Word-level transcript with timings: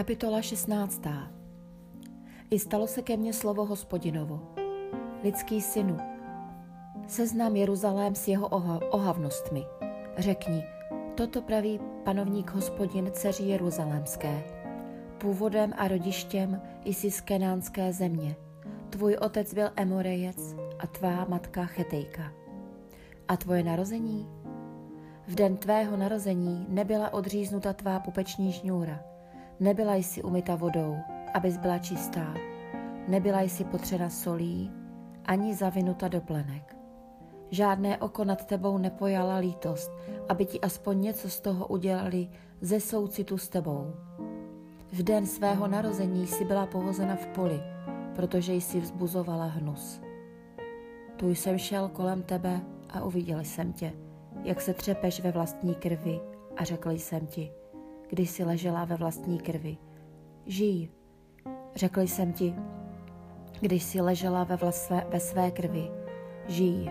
Kapitola 0.00 0.42
16. 0.42 1.02
I 2.50 2.58
stalo 2.58 2.86
se 2.86 3.02
ke 3.02 3.16
mně 3.16 3.32
slovo 3.32 3.64
hospodinovo. 3.64 4.40
Lidský 5.24 5.60
synu, 5.60 5.96
seznám 7.06 7.56
Jeruzalém 7.56 8.14
s 8.14 8.28
jeho 8.28 8.48
oha- 8.48 8.88
ohavnostmi. 8.90 9.64
Řekni, 10.18 10.64
toto 11.14 11.42
praví 11.42 11.80
panovník 12.04 12.50
hospodin 12.50 13.10
dceři 13.12 13.42
Jeruzalémské. 13.42 14.44
Původem 15.18 15.72
a 15.76 15.88
rodištěm 15.88 16.62
jsi 16.84 17.10
z 17.10 17.20
kenánské 17.20 17.92
země. 17.92 18.36
Tvůj 18.90 19.16
otec 19.16 19.54
byl 19.54 19.70
Emorejec 19.76 20.56
a 20.78 20.86
tvá 20.86 21.24
matka 21.28 21.66
Chetejka. 21.66 22.32
A 23.28 23.36
tvoje 23.36 23.62
narození? 23.62 24.28
V 25.26 25.34
den 25.34 25.56
tvého 25.56 25.96
narození 25.96 26.66
nebyla 26.68 27.12
odříznuta 27.12 27.72
tvá 27.72 28.00
pupeční 28.00 28.52
žňůra– 28.52 29.04
Nebyla 29.60 29.94
jsi 29.94 30.22
umyta 30.22 30.56
vodou, 30.56 30.96
abys 31.34 31.56
byla 31.56 31.78
čistá. 31.78 32.34
Nebyla 33.08 33.40
jsi 33.40 33.64
potřena 33.64 34.10
solí, 34.10 34.70
ani 35.24 35.54
zavinuta 35.54 36.08
do 36.08 36.20
plenek. 36.20 36.76
Žádné 37.50 37.98
oko 37.98 38.24
nad 38.24 38.44
tebou 38.44 38.78
nepojala 38.78 39.36
lítost, 39.36 39.90
aby 40.28 40.46
ti 40.46 40.60
aspoň 40.60 41.00
něco 41.00 41.28
z 41.28 41.40
toho 41.40 41.66
udělali 41.66 42.28
ze 42.60 42.80
soucitu 42.80 43.38
s 43.38 43.48
tebou. 43.48 43.92
V 44.92 45.02
den 45.02 45.26
svého 45.26 45.68
narození 45.68 46.26
jsi 46.26 46.44
byla 46.44 46.66
pohozena 46.66 47.16
v 47.16 47.26
poli, 47.26 47.60
protože 48.14 48.54
jsi 48.54 48.80
vzbuzovala 48.80 49.44
hnus. 49.44 50.00
Tu 51.16 51.30
jsem 51.30 51.58
šel 51.58 51.88
kolem 51.88 52.22
tebe 52.22 52.60
a 52.90 53.04
uviděl 53.04 53.40
jsem 53.40 53.72
tě, 53.72 53.92
jak 54.44 54.60
se 54.60 54.74
třepeš 54.74 55.20
ve 55.20 55.32
vlastní 55.32 55.74
krvi 55.74 56.20
a 56.56 56.64
řekl 56.64 56.90
jsem 56.90 57.26
ti– 57.26 57.52
když 58.10 58.30
si 58.30 58.44
ležela 58.44 58.84
ve 58.84 58.96
vlastní 58.96 59.38
krvi. 59.38 59.76
Žij, 60.46 60.88
řekl 61.74 62.00
jsem 62.00 62.32
ti, 62.32 62.54
když 63.60 63.82
si 63.82 64.00
ležela 64.00 64.44
ve, 64.44 64.56
vlasve, 64.56 65.06
ve 65.08 65.20
své 65.20 65.50
krvi. 65.50 65.90
Žij. 66.48 66.90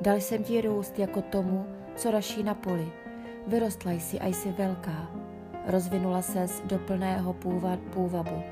Dal 0.00 0.16
jsem 0.16 0.44
ti 0.44 0.60
růst 0.60 0.98
jako 0.98 1.22
tomu, 1.22 1.66
co 1.96 2.10
raší 2.10 2.42
na 2.42 2.54
poli. 2.54 2.92
Vyrostla 3.46 3.92
jsi 3.92 4.20
a 4.20 4.26
jsi 4.26 4.52
velká. 4.52 5.10
Rozvinula 5.66 6.22
ses 6.22 6.62
do 6.64 6.78
plného 6.78 7.32
půva, 7.32 7.76
půvabu. 7.92 8.42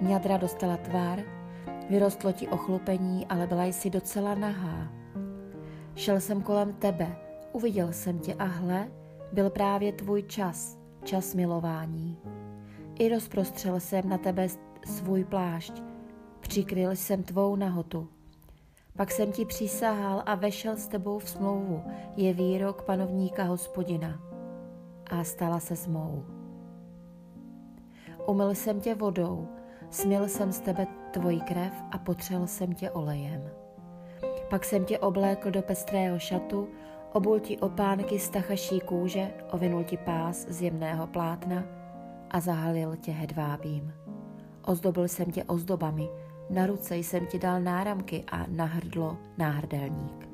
Mňadra 0.00 0.36
dostala 0.36 0.76
tvár, 0.76 1.22
vyrostlo 1.90 2.32
ti 2.32 2.48
ochlupení, 2.48 3.26
ale 3.26 3.46
byla 3.46 3.64
jsi 3.64 3.90
docela 3.90 4.34
nahá. 4.34 4.92
Šel 5.94 6.20
jsem 6.20 6.42
kolem 6.42 6.72
tebe, 6.72 7.16
uviděl 7.52 7.92
jsem 7.92 8.18
tě 8.18 8.34
a 8.34 8.44
hle, 8.44 8.88
byl 9.32 9.50
právě 9.50 9.92
tvůj 9.92 10.22
čas 10.22 10.77
čas 11.08 11.34
milování. 11.34 12.18
I 12.98 13.08
rozprostřel 13.08 13.80
jsem 13.80 14.08
na 14.08 14.18
tebe 14.18 14.48
svůj 14.84 15.24
plášť, 15.24 15.82
přikryl 16.40 16.90
jsem 16.90 17.22
tvou 17.22 17.56
nahotu. 17.56 18.08
Pak 18.96 19.10
jsem 19.10 19.32
ti 19.32 19.44
přísahal 19.44 20.22
a 20.26 20.34
vešel 20.34 20.76
s 20.76 20.88
tebou 20.88 21.18
v 21.18 21.28
smlouvu, 21.28 21.82
je 22.16 22.32
výrok 22.32 22.82
panovníka 22.82 23.44
hospodina. 23.44 24.20
A 25.10 25.24
stala 25.24 25.60
se 25.60 25.90
mou. 25.90 26.24
Umyl 28.26 28.54
jsem 28.54 28.80
tě 28.80 28.94
vodou, 28.94 29.48
smil 29.90 30.28
jsem 30.28 30.52
z 30.52 30.60
tebe 30.60 30.86
tvoji 31.10 31.40
krev 31.40 31.72
a 31.90 31.98
potřel 31.98 32.46
jsem 32.46 32.72
tě 32.72 32.90
olejem. 32.90 33.50
Pak 34.50 34.64
jsem 34.64 34.84
tě 34.84 34.98
oblékl 34.98 35.50
do 35.50 35.62
pestrého 35.62 36.18
šatu, 36.18 36.68
Obul 37.12 37.40
ti 37.40 37.58
opánky 37.58 38.18
z 38.18 38.28
tachaší 38.28 38.80
kůže, 38.80 39.30
ovinul 39.50 39.84
ti 39.84 39.96
pás 39.96 40.46
z 40.48 40.62
jemného 40.62 41.06
plátna 41.06 41.64
a 42.30 42.40
zahalil 42.40 42.96
tě 42.96 43.12
hedvábím. 43.12 43.92
Ozdobil 44.64 45.08
jsem 45.08 45.30
tě 45.30 45.44
ozdobami, 45.44 46.08
na 46.50 46.66
ruce 46.66 46.96
jsem 46.96 47.26
ti 47.26 47.38
dal 47.38 47.60
náramky 47.60 48.24
a 48.32 48.46
na 48.48 48.64
hrdlo 48.64 49.18
náhrdelník. 49.38 50.28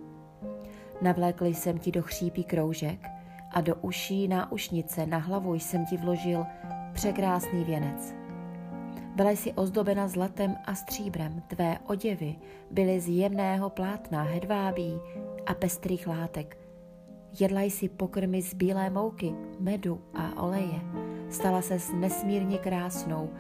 Navlékl 1.03 1.47
jsem 1.47 1.79
ti 1.79 1.93
do 1.93 2.03
chřípí 2.03 2.45
kroužek 2.45 3.07
a 3.51 3.61
do 3.61 3.75
uší 3.75 4.29
náušnice 4.29 5.07
na 5.07 5.19
hlavu 5.19 5.55
jsem 5.55 5.87
ti 5.87 5.97
vložil 5.97 6.47
překrásný 6.93 7.65
věnec. 7.65 8.15
Byla 9.17 9.31
jsi 9.31 9.53
ozdobena 9.53 10.09
zlatem 10.09 10.57
a 10.67 10.75
stříbrem, 10.75 11.43
tvé 11.47 11.79
oděvy 11.87 12.37
byly 12.71 13.01
z 13.01 13.09
jemného 13.09 13.71
plátna, 13.71 14.23
hedvábí 14.23 15.01
a 15.47 15.55
pestrých 15.55 16.07
látek, 16.07 16.64
Jedla 17.41 17.61
jsi 17.63 17.89
pokrmy 17.89 18.43
z 18.43 18.55
bílé 18.55 18.91
mouky, 18.91 19.35
medu 19.61 20.01
a 20.15 20.43
oleje. 20.43 20.81
Stala 21.31 21.63
se 21.63 21.79
nesmírně 21.95 22.59
krásnou 22.59 23.31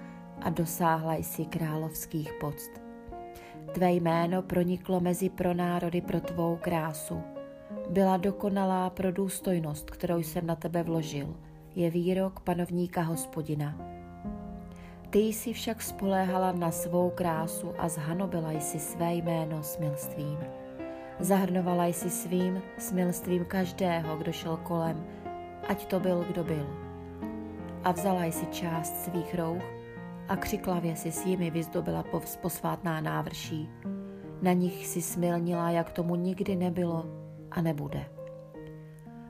a 0.40 0.50
dosáhla 0.50 1.14
jsi 1.14 1.44
královských 1.44 2.32
poct. 2.40 2.70
Tvé 3.72 3.92
jméno 3.92 4.42
proniklo 4.42 5.00
mezi 5.00 5.30
pronárody 5.30 6.00
pro 6.00 6.20
tvou 6.20 6.56
krásu. 6.56 7.20
Byla 7.90 8.16
dokonalá 8.16 8.90
pro 8.90 9.12
důstojnost, 9.12 9.90
kterou 9.90 10.18
jsem 10.18 10.46
na 10.46 10.56
tebe 10.56 10.82
vložil. 10.82 11.36
Je 11.74 11.90
výrok 11.90 12.40
panovníka 12.40 13.02
hospodina. 13.02 13.78
Ty 15.10 15.18
jsi 15.18 15.52
však 15.52 15.82
spoléhala 15.82 16.52
na 16.52 16.70
svou 16.70 17.10
krásu 17.10 17.72
a 17.78 17.88
zhanobila 17.88 18.52
jsi 18.52 18.78
své 18.78 19.14
jméno 19.14 19.62
smilstvím. 19.62 20.38
Zahrnovala 21.20 21.86
jsi 21.86 22.10
svým 22.10 22.62
smilstvím 22.78 23.44
každého, 23.44 24.16
kdo 24.16 24.32
šel 24.32 24.56
kolem, 24.56 25.06
ať 25.68 25.86
to 25.86 26.00
byl, 26.00 26.24
kdo 26.28 26.44
byl. 26.44 26.66
A 27.84 27.92
vzala 27.92 28.24
jsi 28.24 28.46
část 28.46 29.04
svých 29.04 29.34
rouch 29.34 29.62
a 30.28 30.36
křiklavě 30.36 30.96
si 30.96 31.12
s 31.12 31.26
jimi 31.26 31.50
vyzdobila 31.50 32.04
posvátná 32.40 33.00
návrší. 33.00 33.68
Na 34.42 34.52
nich 34.52 34.86
si 34.86 35.02
smilnila, 35.02 35.70
jak 35.70 35.92
tomu 35.92 36.14
nikdy 36.14 36.56
nebylo 36.56 37.06
a 37.50 37.60
nebude. 37.60 38.06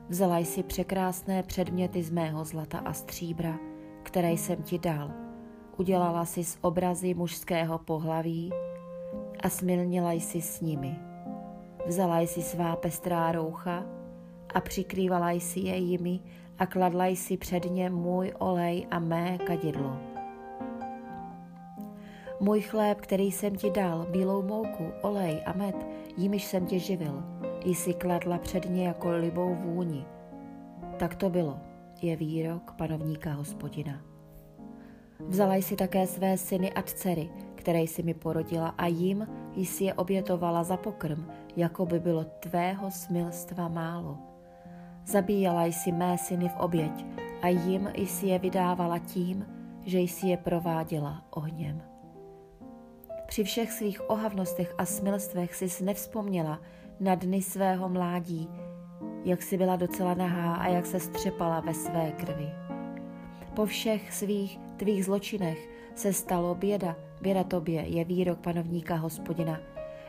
Vzala 0.09 0.37
jsi 0.37 0.63
překrásné 0.63 1.43
předměty 1.43 2.03
z 2.03 2.11
mého 2.11 2.45
zlata 2.45 2.77
a 2.77 2.93
stříbra, 2.93 3.59
které 4.03 4.31
jsem 4.31 4.63
ti 4.63 4.79
dal. 4.79 5.11
Udělala 5.77 6.25
jsi 6.25 6.43
z 6.43 6.57
obrazy 6.61 7.13
mužského 7.13 7.77
pohlaví 7.77 8.53
a 9.43 9.49
smilnila 9.49 10.11
jsi 10.11 10.41
s 10.41 10.61
nimi. 10.61 11.04
Vzala 11.85 12.19
jsi 12.19 12.41
svá 12.41 12.75
pestrá 12.75 13.31
roucha 13.31 13.83
a 14.53 14.61
přikrývala 14.61 15.31
jsi 15.31 15.59
je 15.59 15.75
jimi 15.75 16.19
a 16.59 16.65
kladla 16.65 17.05
jsi 17.05 17.37
před 17.37 17.71
ně 17.71 17.89
můj 17.89 18.33
olej 18.39 18.87
a 18.91 18.99
mé 18.99 19.37
kadidlo. 19.37 19.97
Můj 22.39 22.61
chléb, 22.61 23.01
který 23.01 23.31
jsem 23.31 23.55
ti 23.55 23.71
dal, 23.71 24.07
bílou 24.11 24.43
mouku, 24.43 24.85
olej 25.01 25.41
a 25.45 25.53
med, 25.53 25.75
jimiž 26.17 26.43
jsem 26.43 26.65
tě 26.65 26.79
živil, 26.79 27.23
jsi 27.65 27.93
kladla 27.93 28.37
před 28.37 28.69
ně 28.69 28.87
jako 28.87 29.11
libou 29.11 29.55
vůni. 29.55 30.05
Tak 30.97 31.15
to 31.15 31.29
bylo, 31.29 31.57
je 32.01 32.15
výrok 32.15 32.71
panovníka 32.71 33.33
hospodina. 33.33 34.01
Vzala 35.19 35.55
jsi 35.55 35.75
také 35.75 36.07
své 36.07 36.37
syny 36.37 36.73
a 36.73 36.81
dcery, 36.81 37.29
které 37.65 37.79
jsi 37.79 38.03
mi 38.03 38.13
porodila 38.13 38.67
a 38.77 38.85
jim 38.87 39.27
jsi 39.55 39.83
je 39.83 39.93
obětovala 39.93 40.63
za 40.63 40.77
pokrm, 40.77 41.27
jako 41.55 41.85
by 41.85 41.99
bylo 41.99 42.23
tvého 42.23 42.91
smilstva 42.91 43.67
málo. 43.67 44.17
Zabíjela 45.05 45.65
jsi 45.65 45.91
mé 45.91 46.17
syny 46.17 46.49
v 46.49 46.55
oběť 46.57 47.05
a 47.41 47.47
jim 47.47 47.89
jsi 47.95 48.27
je 48.27 48.39
vydávala 48.39 48.99
tím, 48.99 49.45
že 49.85 49.99
jsi 49.99 50.27
je 50.27 50.37
prováděla 50.37 51.25
ohněm. 51.29 51.81
Při 53.27 53.43
všech 53.43 53.71
svých 53.71 54.09
ohavnostech 54.09 54.75
a 54.77 54.85
smilstvech 54.85 55.55
jsi 55.55 55.83
nevzpomněla 55.83 56.59
na 56.99 57.15
dny 57.15 57.41
svého 57.41 57.89
mládí, 57.89 58.49
jak 59.23 59.41
jsi 59.41 59.57
byla 59.57 59.75
docela 59.75 60.13
nahá 60.13 60.55
a 60.55 60.67
jak 60.67 60.85
se 60.85 60.99
střepala 60.99 61.59
ve 61.59 61.73
své 61.73 62.11
krvi. 62.11 62.49
Po 63.55 63.65
všech 63.65 64.13
svých 64.13 64.59
tvých 64.77 65.05
zločinech 65.05 65.69
se 65.95 66.13
stalo 66.13 66.55
běda, 66.55 66.95
běda 67.21 67.43
tobě 67.43 67.81
je 67.81 68.05
výrok 68.05 68.39
panovníka 68.39 68.95
hospodina, 68.95 69.59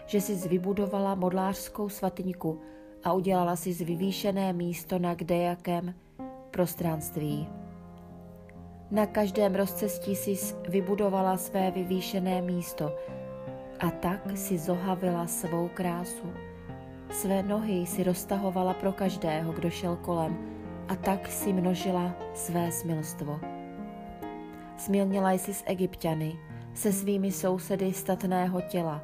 že 0.06 0.20
jsi 0.20 0.48
vybudovala 0.48 1.14
modlářskou 1.14 1.88
svatyňku 1.88 2.60
a 3.04 3.12
udělala 3.12 3.56
si 3.56 3.72
z 3.72 3.80
vyvýšené 3.80 4.52
místo 4.52 4.98
na 4.98 5.14
kdejakém 5.14 5.94
prostranství. 6.50 7.48
Na 8.90 9.06
každém 9.06 9.54
rozcestí 9.54 10.16
si 10.16 10.54
vybudovala 10.68 11.36
své 11.36 11.70
vyvýšené 11.70 12.42
místo 12.42 12.96
a 13.80 13.90
tak 13.90 14.36
si 14.36 14.58
zohavila 14.58 15.26
svou 15.26 15.68
krásu. 15.74 16.32
Své 17.10 17.42
nohy 17.42 17.86
si 17.86 18.02
roztahovala 18.02 18.74
pro 18.74 18.92
každého, 18.92 19.52
kdo 19.52 19.70
šel 19.70 19.96
kolem 19.96 20.38
a 20.88 20.96
tak 20.96 21.28
si 21.28 21.52
množila 21.52 22.14
své 22.34 22.72
smilstvo. 22.72 23.40
Smilnila 24.76 25.32
jsi 25.32 25.54
s 25.54 25.62
egyptiany, 25.66 26.38
se 26.76 26.92
svými 26.92 27.32
sousedy 27.32 27.92
statného 27.92 28.60
těla. 28.60 29.02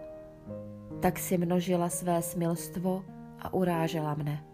Tak 1.01 1.19
si 1.19 1.39
množila 1.39 1.89
své 1.89 2.23
smilstvo 2.23 3.05
a 3.41 3.55
urážela 3.55 4.15
mne. 4.15 4.45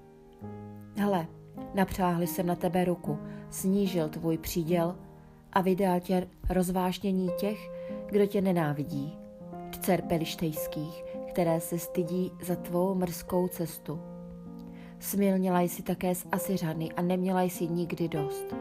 Hle, 0.97 1.26
napřáhli 1.75 2.26
jsem 2.26 2.47
na 2.47 2.55
tebe 2.55 2.85
ruku, 2.85 3.19
snížil 3.50 4.09
tvůj 4.09 4.38
příděl 4.38 4.97
a 5.53 5.61
vydal 5.61 6.00
tě 6.00 6.29
rozvášnění 6.50 7.31
těch, 7.38 7.70
kdo 8.06 8.26
tě 8.26 8.41
nenávidí, 8.41 9.19
dcer 9.81 10.03
pelištejských, 10.03 11.05
které 11.29 11.61
se 11.61 11.79
stydí 11.79 12.32
za 12.43 12.56
tvou 12.56 12.94
mrzkou 12.94 13.49
cestu. 13.49 14.00
Smilnila 14.99 15.61
jsi 15.61 15.82
také 15.82 16.15
s 16.15 16.26
Asiřany 16.32 16.93
a 16.93 17.03
neměla 17.03 17.43
jsi 17.43 17.69
nikdy 17.69 18.09
dost. 18.09 18.55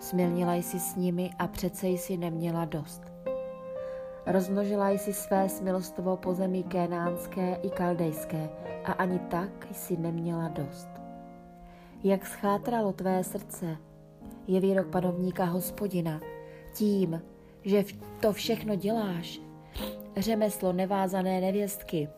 Smilnila 0.00 0.54
jsi 0.54 0.80
s 0.80 0.96
nimi 0.96 1.30
a 1.38 1.46
přece 1.46 1.88
jsi 1.88 2.16
neměla 2.16 2.64
dost. 2.64 3.13
Rozmnožila 4.26 4.90
jsi 4.90 5.12
své 5.12 5.48
smilstvo 5.48 6.16
po 6.16 6.34
zemi 6.34 6.62
kénánské 6.62 7.58
i 7.62 7.70
kaldejské 7.70 8.48
a 8.84 8.92
ani 8.92 9.18
tak 9.18 9.66
jsi 9.72 9.96
neměla 9.96 10.48
dost. 10.48 10.88
Jak 12.04 12.26
schátralo 12.26 12.92
tvé 12.92 13.24
srdce, 13.24 13.76
je 14.46 14.60
výrok 14.60 14.86
panovníka 14.86 15.44
hospodina, 15.44 16.20
tím, 16.74 17.22
že 17.62 17.84
to 18.20 18.32
všechno 18.32 18.74
děláš, 18.76 19.40
řemeslo 20.16 20.72
nevázané 20.72 21.40
nevěstky, 21.40 22.08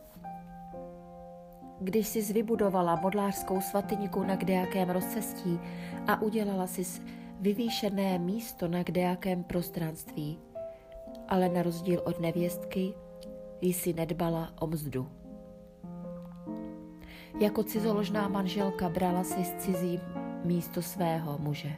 když 1.81 2.07
jsi 2.07 2.33
vybudovala 2.33 2.95
modlářskou 2.95 3.61
svatyňku 3.61 4.23
na 4.23 4.35
kdejakém 4.35 4.89
rozcestí 4.89 5.59
a 6.07 6.21
udělala 6.21 6.67
si 6.67 7.01
vyvýšené 7.39 8.19
místo 8.19 8.67
na 8.67 8.83
kdejakém 8.83 9.43
prostranství, 9.43 10.39
ale 11.27 11.49
na 11.49 11.61
rozdíl 11.61 12.01
od 12.05 12.19
nevěstky 12.19 12.93
jsi 13.61 13.93
nedbala 13.93 14.53
o 14.59 14.67
mzdu. 14.67 15.07
Jako 17.39 17.63
cizoložná 17.63 18.27
manželka 18.27 18.89
brala 18.89 19.23
si 19.23 19.43
z 19.43 19.53
cizí 19.53 19.99
místo 20.43 20.81
svého 20.81 21.37
muže. 21.37 21.73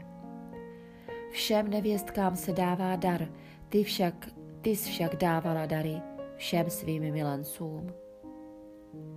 Všem 1.31 1.69
nevěstkám 1.69 2.35
se 2.35 2.53
dává 2.53 2.95
dar, 2.95 3.27
ty 3.69 3.83
však, 3.83 4.29
ty 4.61 4.75
však 4.75 5.15
dávala 5.15 5.65
dary 5.65 6.01
všem 6.35 6.69
svým 6.69 7.13
milencům 7.13 7.91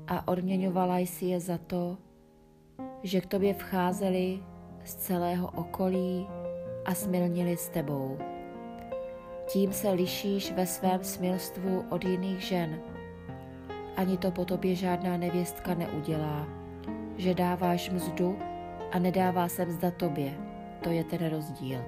a 0.06 0.28
odměňovala 0.28 0.98
jsi 0.98 1.24
je 1.24 1.40
za 1.40 1.58
to, 1.58 1.98
že 3.02 3.20
k 3.20 3.26
tobě 3.26 3.54
vcházeli 3.54 4.42
z 4.84 4.94
celého 4.94 5.50
okolí 5.50 6.26
a 6.84 6.94
smilnili 6.94 7.56
s 7.56 7.68
tebou. 7.68 8.18
Tím 9.52 9.72
se 9.72 9.90
lišíš 9.90 10.52
ve 10.52 10.66
svém 10.66 11.04
smilstvu 11.04 11.84
od 11.90 12.04
jiných 12.04 12.40
žen. 12.40 12.80
Ani 13.96 14.16
to 14.16 14.30
po 14.30 14.44
tobě 14.44 14.74
žádná 14.74 15.16
nevěstka 15.16 15.74
neudělá, 15.74 16.48
že 17.16 17.34
dáváš 17.34 17.90
mzdu 17.90 18.38
a 18.92 18.98
nedává 18.98 19.48
se 19.48 19.66
mzda 19.66 19.90
tobě. 19.90 20.34
To 20.82 20.90
je 20.90 21.04
ten 21.04 21.28
rozdíl. 21.28 21.80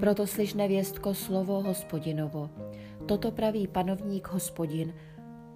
Proto 0.00 0.26
slyš 0.26 0.54
nevěstko 0.54 1.14
slovo 1.14 1.62
hospodinovo. 1.62 2.50
Toto 3.06 3.30
praví 3.30 3.66
panovník 3.66 4.28
hospodin, 4.28 4.94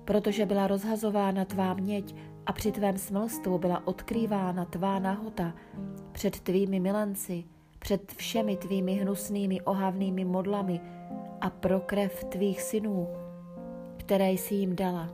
protože 0.05 0.47
byla 0.47 0.67
rozhazována 0.67 1.45
tvá 1.45 1.75
měď 1.75 2.15
a 2.47 2.53
při 2.53 2.73
tvém 2.73 2.99
smlstvu 2.99 3.59
byla 3.59 3.87
odkrývána 3.87 4.65
tvá 4.65 4.99
nahota 4.99 5.55
před 6.13 6.41
tvými 6.41 6.81
milenci, 6.81 7.45
před 7.83 8.13
všemi 8.13 8.57
tvými 8.57 8.93
hnusnými 8.93 9.61
ohavnými 9.61 10.25
modlami 10.25 10.81
a 11.41 11.51
pro 11.51 11.81
krev 11.81 12.25
tvých 12.25 12.63
synů, 12.63 13.09
které 13.97 14.31
jsi 14.31 14.55
jim 14.55 14.77
dala. 14.77 15.09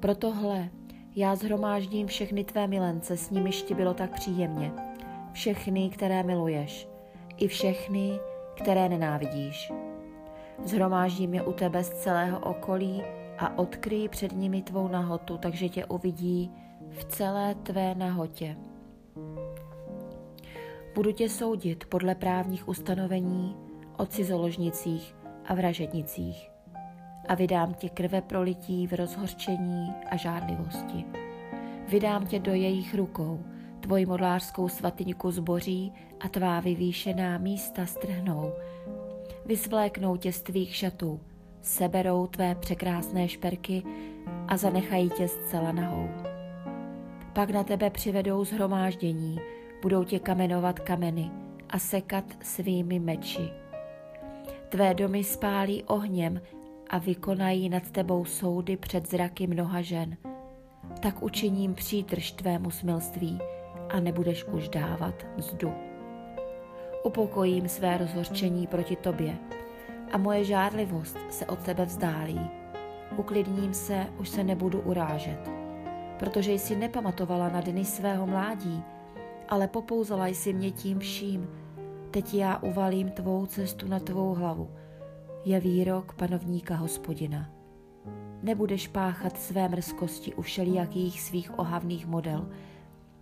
Protohle 0.00 0.68
já 1.16 1.36
zhromáždím 1.36 2.06
všechny 2.06 2.44
tvé 2.44 2.66
milence, 2.66 3.16
s 3.16 3.30
nimiž 3.30 3.62
ti 3.62 3.74
bylo 3.74 3.94
tak 3.94 4.10
příjemně. 4.10 4.72
Všechny, 5.32 5.90
které 5.90 6.22
miluješ, 6.22 6.88
i 7.36 7.48
všechny, 7.48 8.18
které 8.54 8.88
nenávidíš. 8.88 9.72
Zhromáždím 10.64 11.34
je 11.34 11.42
u 11.42 11.52
tebe 11.52 11.84
z 11.84 11.90
celého 11.90 12.38
okolí, 12.38 13.02
a 13.38 13.58
odkryj 13.58 14.08
před 14.08 14.32
nimi 14.32 14.62
tvou 14.62 14.88
nahotu, 14.88 15.38
takže 15.38 15.68
tě 15.68 15.84
uvidí 15.86 16.52
v 16.90 17.04
celé 17.04 17.54
tvé 17.54 17.94
nahotě. 17.94 18.56
Budu 20.94 21.12
tě 21.12 21.28
soudit 21.28 21.84
podle 21.84 22.14
právních 22.14 22.68
ustanovení 22.68 23.56
o 23.96 24.06
cizoložnicích 24.06 25.16
a 25.44 25.54
vražednicích 25.54 26.50
a 27.28 27.34
vydám 27.34 27.74
tě 27.74 27.88
krve 27.88 28.22
prolití 28.22 28.86
v 28.86 28.92
rozhorčení 28.92 29.92
a 30.10 30.16
žádlivosti. 30.16 31.04
Vydám 31.88 32.26
tě 32.26 32.38
do 32.38 32.54
jejich 32.54 32.94
rukou, 32.94 33.44
tvoji 33.80 34.06
modlářskou 34.06 34.68
svatyňku 34.68 35.30
zboří 35.30 35.92
a 36.20 36.28
tvá 36.28 36.60
vyvýšená 36.60 37.38
místa 37.38 37.86
strhnou. 37.86 38.52
Vysvléknou 39.46 40.16
tě 40.16 40.32
z 40.32 40.42
tvých 40.42 40.76
šatů, 40.76 41.20
seberou 41.62 42.26
tvé 42.26 42.54
překrásné 42.54 43.28
šperky 43.28 43.82
a 44.48 44.56
zanechají 44.56 45.10
tě 45.10 45.28
zcela 45.28 45.72
nahou. 45.72 46.08
Pak 47.32 47.50
na 47.50 47.64
tebe 47.64 47.90
přivedou 47.90 48.44
zhromáždění, 48.44 49.40
budou 49.84 50.04
tě 50.04 50.18
kamenovat 50.18 50.80
kameny 50.80 51.30
a 51.70 51.78
sekat 51.78 52.24
svými 52.42 52.98
meči. 53.00 53.50
Tvé 54.68 54.94
domy 54.94 55.24
spálí 55.24 55.82
ohněm 55.82 56.40
a 56.90 56.98
vykonají 56.98 57.68
nad 57.68 57.90
tebou 57.90 58.24
soudy 58.24 58.76
před 58.76 59.10
zraky 59.10 59.46
mnoha 59.46 59.82
žen. 59.82 60.16
Tak 61.00 61.22
učiním 61.22 61.74
přítrž 61.74 62.32
tvému 62.32 62.70
smilství 62.70 63.38
a 63.90 64.00
nebudeš 64.00 64.44
už 64.44 64.68
dávat 64.68 65.14
mzdu. 65.36 65.72
Upokojím 67.04 67.68
své 67.68 67.98
rozhorčení 67.98 68.66
proti 68.66 68.96
tobě 68.96 69.36
a 70.12 70.18
moje 70.18 70.44
žádlivost 70.44 71.18
se 71.30 71.46
od 71.46 71.58
tebe 71.58 71.84
vzdálí. 71.84 72.40
Uklidním 73.16 73.74
se, 73.74 74.06
už 74.18 74.28
se 74.28 74.44
nebudu 74.44 74.80
urážet, 74.80 75.50
protože 76.18 76.52
jsi 76.52 76.76
nepamatovala 76.76 77.48
na 77.48 77.60
dny 77.60 77.84
svého 77.84 78.26
mládí, 78.26 78.84
ale 79.48 79.68
popouzala 79.68 80.26
jsi 80.26 80.52
mě 80.52 80.70
tím 80.70 80.98
vším. 80.98 81.48
Teď 82.10 82.34
já 82.34 82.58
uvalím 82.58 83.10
tvou 83.10 83.46
cestu 83.46 83.88
na 83.88 84.00
tvou 84.00 84.34
hlavu. 84.34 84.70
Je 85.44 85.60
výrok 85.60 86.14
panovníka 86.14 86.74
hospodina. 86.74 87.50
Nebudeš 88.42 88.88
páchat 88.88 89.38
své 89.38 89.68
mrzkosti 89.68 90.34
u 90.34 90.42
všelijakých 90.42 91.20
svých 91.20 91.58
ohavných 91.58 92.06
model. 92.06 92.48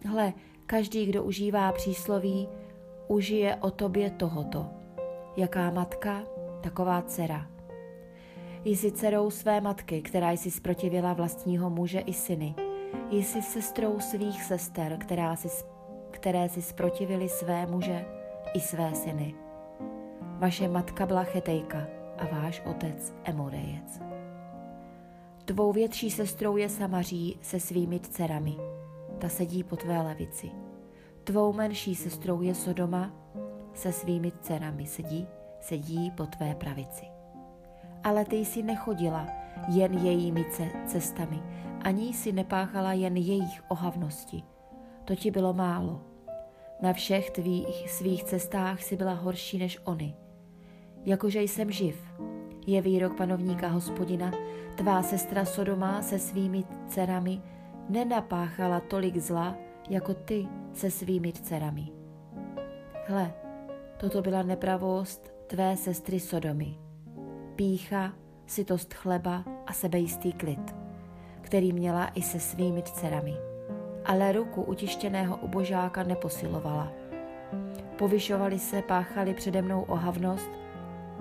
Hle, 0.04 0.32
každý, 0.66 1.06
kdo 1.06 1.24
užívá 1.24 1.72
přísloví, 1.72 2.48
užije 3.08 3.56
o 3.56 3.70
tobě 3.70 4.10
tohoto. 4.10 4.66
Jaká 5.36 5.70
matka, 5.70 6.22
taková 6.60 7.02
dcera. 7.02 7.46
Jsi 8.64 8.92
dcerou 8.92 9.30
své 9.30 9.60
matky, 9.60 10.02
která 10.02 10.30
jsi 10.30 10.50
zprotivila 10.50 11.12
vlastního 11.12 11.70
muže 11.70 12.00
i 12.00 12.12
syny. 12.12 12.54
Jsi 13.10 13.42
sestrou 13.42 14.00
svých 14.00 14.42
sester, 14.42 14.96
která 15.00 15.36
si, 15.36 15.48
které 16.12 16.48
si 16.48 16.62
zprotivili 16.62 17.28
své 17.28 17.66
muže 17.66 18.04
i 18.54 18.60
své 18.60 18.94
syny. 18.94 19.34
Vaše 20.38 20.68
matka 20.68 21.06
byla 21.06 21.24
Chetejka 21.24 21.86
a 22.18 22.26
váš 22.26 22.62
otec 22.66 23.14
Emorejec. 23.24 24.02
Tvou 25.44 25.72
větší 25.72 26.10
sestrou 26.10 26.56
je 26.56 26.68
Samaří 26.68 27.38
se 27.42 27.60
svými 27.60 28.00
dcerami. 28.00 28.56
Ta 29.18 29.28
sedí 29.28 29.64
po 29.64 29.76
tvé 29.76 30.02
levici. 30.02 30.50
Tvou 31.24 31.52
menší 31.52 31.94
sestrou 31.94 32.42
je 32.42 32.54
Sodoma 32.54 33.12
se 33.74 33.92
svými 33.92 34.32
dcerami 34.32 34.86
sedí 34.86 35.28
sedí 35.62 36.10
po 36.10 36.26
tvé 36.26 36.54
pravici. 36.54 37.06
Ale 38.04 38.24
ty 38.24 38.36
jsi 38.36 38.62
nechodila 38.62 39.26
jen 39.68 39.98
jejími 39.98 40.44
cestami, 40.86 41.42
ani 41.80 42.08
jsi 42.08 42.32
nepáchala 42.32 42.92
jen 42.92 43.16
jejich 43.16 43.62
ohavnosti. 43.68 44.42
To 45.04 45.16
ti 45.16 45.30
bylo 45.30 45.52
málo. 45.52 46.00
Na 46.82 46.92
všech 46.92 47.30
tvých 47.30 47.90
svých 47.90 48.24
cestách 48.24 48.82
si 48.82 48.96
byla 48.96 49.12
horší 49.12 49.58
než 49.58 49.78
oni. 49.84 50.14
Jakože 51.04 51.42
jsem 51.42 51.70
živ, 51.70 52.12
je 52.66 52.82
výrok 52.82 53.16
panovníka 53.16 53.68
hospodina, 53.68 54.32
tvá 54.76 55.02
sestra 55.02 55.44
Sodoma 55.44 56.02
se 56.02 56.18
svými 56.18 56.64
dcerami 56.88 57.42
nenapáchala 57.88 58.80
tolik 58.80 59.16
zla, 59.16 59.56
jako 59.90 60.14
ty 60.14 60.48
se 60.72 60.90
svými 60.90 61.32
dcerami. 61.32 61.88
Hle, 63.06 63.34
toto 64.00 64.22
byla 64.22 64.42
nepravost 64.42 65.32
tvé 65.46 65.76
sestry 65.76 66.20
Sodomy. 66.20 66.78
Pícha, 67.56 68.12
sytost 68.46 68.94
chleba 68.94 69.44
a 69.66 69.72
sebejistý 69.72 70.32
klid, 70.32 70.74
který 71.40 71.72
měla 71.72 72.06
i 72.06 72.22
se 72.22 72.40
svými 72.40 72.82
dcerami. 72.82 73.51
Ale 74.04 74.32
ruku 74.32 74.62
utištěného 74.62 75.36
ubožáka 75.36 76.02
neposilovala. 76.02 76.92
Povyšovali 77.98 78.58
se, 78.58 78.82
páchali 78.82 79.34
přede 79.34 79.62
mnou 79.62 79.82
ohavnost 79.82 80.50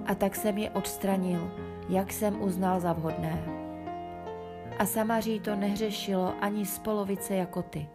a 0.05 0.15
tak 0.15 0.35
jsem 0.35 0.57
je 0.57 0.69
odstranil, 0.69 1.51
jak 1.89 2.13
jsem 2.13 2.41
uznal 2.41 2.79
za 2.79 2.93
vhodné. 2.93 3.43
A 4.79 4.85
Samaří 4.85 5.39
to 5.39 5.55
nehřešilo 5.55 6.33
ani 6.41 6.65
z 6.65 6.79
polovice 6.79 7.35
jako 7.35 7.61
ty. 7.61 7.87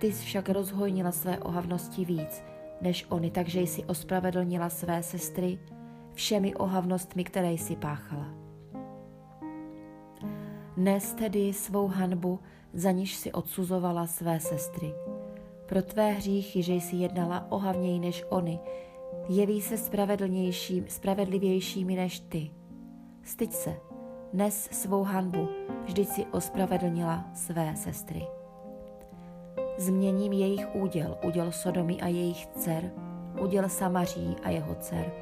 Ty 0.00 0.12
jsi 0.12 0.24
však 0.24 0.48
rozhojnila 0.48 1.12
své 1.12 1.38
ohavnosti 1.38 2.04
víc, 2.04 2.44
než 2.80 3.06
oni, 3.08 3.30
takže 3.30 3.60
jsi 3.60 3.84
ospravedlnila 3.84 4.70
své 4.70 5.02
sestry 5.02 5.58
všemi 6.14 6.54
ohavnostmi, 6.54 7.24
které 7.24 7.52
jsi 7.52 7.76
páchala. 7.76 8.43
Nes 10.76 11.14
tedy 11.14 11.52
svou 11.52 11.86
hanbu, 11.86 12.40
za 12.72 12.90
níž 12.90 13.14
si 13.14 13.32
odsuzovala 13.32 14.06
své 14.06 14.40
sestry. 14.40 14.94
Pro 15.66 15.82
tvé 15.82 16.10
hříchy, 16.10 16.62
že 16.62 16.74
jsi 16.74 16.96
jednala 16.96 17.46
ohavněji 17.48 17.98
než 17.98 18.24
oni, 18.28 18.60
jeví 19.28 19.62
se 19.62 19.78
spravedlnějším, 19.78 20.84
spravedlivějšími 20.88 21.96
než 21.96 22.20
ty. 22.20 22.50
Styď 23.22 23.52
se, 23.52 23.76
nes 24.32 24.68
svou 24.72 25.02
hanbu, 25.02 25.48
vždyť 25.84 26.08
si 26.08 26.26
ospravedlnila 26.26 27.24
své 27.34 27.76
sestry. 27.76 28.26
Změním 29.78 30.32
jejich 30.32 30.74
úděl, 30.74 31.18
úděl 31.24 31.52
Sodomy 31.52 32.00
a 32.00 32.08
jejich 32.08 32.46
dcer, 32.46 32.92
úděl 33.42 33.68
Samaří 33.68 34.36
a 34.42 34.50
jeho 34.50 34.74
dcer, 34.74 35.12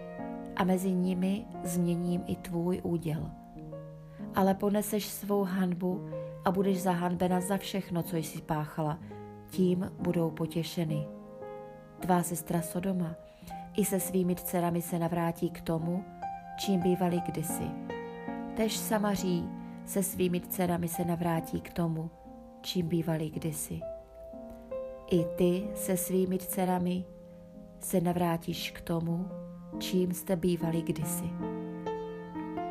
a 0.57 0.65
mezi 0.65 0.93
nimi 0.93 1.45
změním 1.65 2.23
i 2.27 2.37
tvůj 2.37 2.81
úděl. 2.83 3.42
Ale 4.35 4.55
poneseš 4.55 5.05
svou 5.05 5.45
hanbu 5.45 6.09
a 6.45 6.51
budeš 6.51 6.83
zahanbena 6.83 7.41
za 7.41 7.57
všechno, 7.57 8.03
co 8.03 8.17
jsi 8.17 8.43
páchala, 8.43 8.99
tím 9.51 9.93
budou 9.99 10.31
potěšeny. 10.31 11.07
Tvá 12.01 12.23
sestra 12.23 12.63
Sodoma 12.63 13.15
i 13.77 13.85
se 13.85 14.01
svými 14.01 14.35
dcerami 14.35 14.83
se 14.83 14.99
navrátí 14.99 15.51
k 15.51 15.61
tomu, 15.61 16.05
čím 16.59 16.81
bývali 16.81 17.21
kdysi. 17.27 17.71
Tež 18.57 18.77
Samaří 18.77 19.49
se 19.87 20.03
svými 20.03 20.41
dcerami 20.41 20.89
se 20.89 21.05
navrátí 21.05 21.61
k 21.61 21.73
tomu, 21.73 22.11
čím 22.61 22.89
bývali 22.89 23.31
kdysi. 23.31 23.81
I 25.11 25.25
ty 25.25 25.69
se 25.75 25.97
svými 25.97 26.39
dcerami 26.39 27.05
se 27.81 28.01
navrátíš 28.01 28.71
k 28.71 28.81
tomu, 28.81 29.29
čím 29.79 30.13
jste 30.13 30.37
bývali 30.37 30.83
kdysi. 30.83 31.31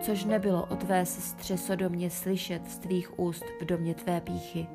Což 0.01 0.25
nebylo 0.25 0.65
o 0.65 0.75
tvé 0.75 1.05
sestře 1.05 1.57
Sodomě 1.57 2.09
slyšet 2.09 2.71
z 2.71 2.77
tvých 2.77 3.19
úst 3.19 3.43
v 3.61 3.65
domě 3.65 3.95
tvé 3.95 4.21
píchy, 4.21 4.67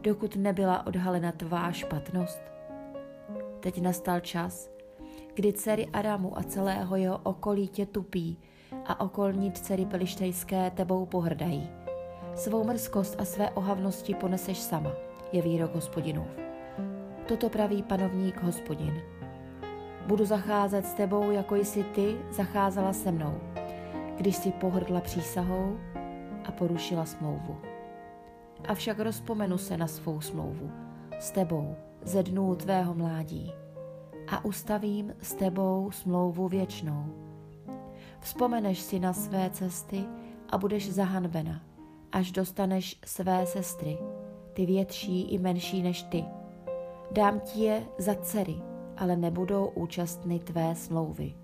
dokud 0.00 0.36
nebyla 0.36 0.86
odhalena 0.86 1.32
tvá 1.32 1.72
špatnost. 1.72 2.40
Teď 3.60 3.80
nastal 3.80 4.20
čas, 4.20 4.70
kdy 5.34 5.52
dcery 5.52 5.86
Aramu 5.86 6.38
a 6.38 6.42
celého 6.42 6.96
jeho 6.96 7.20
okolí 7.22 7.68
tě 7.68 7.86
tupí 7.86 8.38
a 8.86 9.00
okolní 9.00 9.52
dcery 9.52 9.86
pelištejské 9.86 10.70
tebou 10.70 11.06
pohrdají. 11.06 11.70
Svou 12.34 12.64
mrzkost 12.64 13.20
a 13.20 13.24
své 13.24 13.50
ohavnosti 13.50 14.14
poneseš 14.14 14.58
sama, 14.58 14.90
je 15.32 15.42
výrok 15.42 15.74
hospodinův. 15.74 16.28
Toto 17.26 17.48
praví 17.48 17.82
panovník 17.82 18.42
hospodin. 18.42 19.02
Budu 20.06 20.24
zacházet 20.24 20.86
s 20.86 20.94
tebou, 20.94 21.30
jako 21.30 21.56
jsi 21.56 21.84
ty 21.84 22.16
zacházela 22.30 22.92
se 22.92 23.12
mnou, 23.12 23.53
když 24.16 24.36
si 24.36 24.52
pohrdla 24.52 25.00
přísahou 25.00 25.78
a 26.44 26.52
porušila 26.52 27.04
smlouvu. 27.04 27.56
Avšak 28.68 28.98
rozpomenu 28.98 29.58
se 29.58 29.76
na 29.76 29.86
svou 29.86 30.20
smlouvu 30.20 30.70
s 31.18 31.30
tebou 31.30 31.76
ze 32.02 32.22
dnů 32.22 32.54
tvého 32.54 32.94
mládí 32.94 33.52
a 34.28 34.44
ustavím 34.44 35.14
s 35.22 35.34
tebou 35.34 35.90
smlouvu 35.90 36.48
věčnou. 36.48 37.04
Vzpomeneš 38.20 38.80
si 38.80 38.98
na 38.98 39.12
své 39.12 39.50
cesty 39.50 40.04
a 40.50 40.58
budeš 40.58 40.92
zahanbena, 40.92 41.60
až 42.12 42.32
dostaneš 42.32 43.00
své 43.04 43.46
sestry, 43.46 43.98
ty 44.52 44.66
větší 44.66 45.22
i 45.22 45.38
menší 45.38 45.82
než 45.82 46.02
ty. 46.02 46.24
Dám 47.10 47.40
ti 47.40 47.60
je 47.60 47.82
za 47.98 48.14
dcery, 48.14 48.56
ale 48.96 49.16
nebudou 49.16 49.66
účastny 49.66 50.38
tvé 50.38 50.74
smlouvy. 50.74 51.43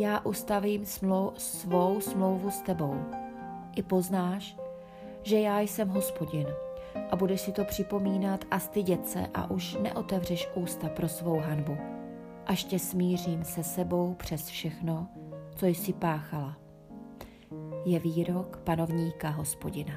Já 0.00 0.20
ustavím 0.20 0.86
smlou, 0.86 1.32
svou 1.36 2.00
smlouvu 2.00 2.50
s 2.50 2.60
tebou. 2.60 2.94
I 3.76 3.82
poznáš, 3.82 4.56
že 5.22 5.40
já 5.40 5.60
jsem 5.60 5.88
hospodin 5.88 6.46
a 7.10 7.16
budeš 7.16 7.40
si 7.40 7.52
to 7.52 7.64
připomínat 7.64 8.44
a 8.50 8.58
stydět 8.58 9.08
se 9.08 9.26
a 9.34 9.50
už 9.50 9.76
neotevřeš 9.82 10.48
ústa 10.54 10.88
pro 10.88 11.08
svou 11.08 11.38
hanbu, 11.38 11.76
až 12.46 12.64
tě 12.64 12.78
smířím 12.78 13.44
se 13.44 13.64
sebou 13.64 14.14
přes 14.14 14.46
všechno, 14.46 15.08
co 15.54 15.66
jsi 15.66 15.92
páchala. 15.92 16.56
Je 17.84 17.98
výrok 17.98 18.56
panovníka 18.56 19.28
hospodina. 19.28 19.94